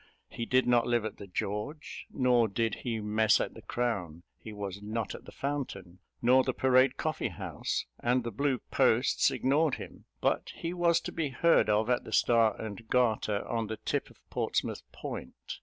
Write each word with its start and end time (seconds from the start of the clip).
He 0.29 0.47
did 0.47 0.65
not 0.65 0.87
live 0.87 1.05
at 1.05 1.17
the 1.17 1.27
George, 1.27 2.07
nor 2.09 2.47
did 2.47 2.73
he 2.77 2.99
mess 2.99 3.39
at 3.39 3.53
the 3.53 3.61
Crown; 3.61 4.23
he 4.39 4.51
was 4.51 4.81
not 4.81 5.13
at 5.13 5.25
the 5.25 5.31
Fountain, 5.31 5.99
nor 6.23 6.43
the 6.43 6.55
Parade 6.55 6.97
Coffee 6.97 7.27
house; 7.27 7.85
and 7.99 8.23
the 8.23 8.31
Blue 8.31 8.57
Posts 8.71 9.29
ignored 9.29 9.75
him; 9.75 10.05
but 10.19 10.53
he 10.55 10.73
was 10.73 10.99
to 11.01 11.11
be 11.11 11.29
heard 11.29 11.69
of 11.69 11.87
at 11.87 12.03
the 12.03 12.13
Star 12.13 12.59
and 12.59 12.87
Garter, 12.87 13.47
on 13.47 13.67
the 13.67 13.77
tip 13.77 14.09
of 14.09 14.17
Portsmouth 14.31 14.81
Point. 14.91 15.59